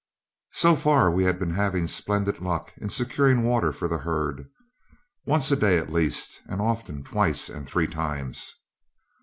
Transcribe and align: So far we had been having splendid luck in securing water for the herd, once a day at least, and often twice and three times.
So 0.53 0.75
far 0.75 1.11
we 1.11 1.25
had 1.25 1.37
been 1.37 1.51
having 1.53 1.85
splendid 1.85 2.41
luck 2.41 2.73
in 2.77 2.89
securing 2.89 3.43
water 3.43 3.71
for 3.71 3.87
the 3.87 3.99
herd, 3.99 4.49
once 5.27 5.51
a 5.51 5.55
day 5.55 5.77
at 5.77 5.93
least, 5.93 6.41
and 6.47 6.59
often 6.59 7.03
twice 7.03 7.49
and 7.49 7.67
three 7.69 7.85
times. 7.85 8.55